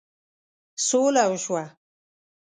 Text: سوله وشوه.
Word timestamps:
سوله 0.87 1.23
وشوه. 1.31 1.63